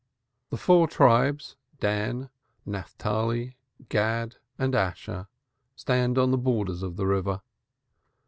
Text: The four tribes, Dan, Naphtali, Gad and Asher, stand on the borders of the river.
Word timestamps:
The 0.49 0.57
four 0.57 0.87
tribes, 0.87 1.57
Dan, 1.79 2.31
Naphtali, 2.65 3.55
Gad 3.89 4.37
and 4.57 4.73
Asher, 4.73 5.27
stand 5.75 6.17
on 6.17 6.31
the 6.31 6.39
borders 6.39 6.81
of 6.81 6.95
the 6.95 7.05
river. 7.05 7.43